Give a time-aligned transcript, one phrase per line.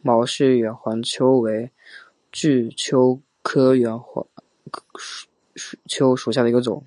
[0.00, 1.72] 毛氏远环蚓为
[2.30, 4.24] 巨蚓科远环
[5.88, 6.86] 蚓属下的一个种。